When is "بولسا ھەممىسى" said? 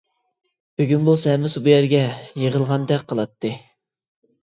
1.09-1.63